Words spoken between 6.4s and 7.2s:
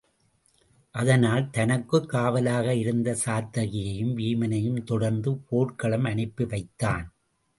வைத்தான்.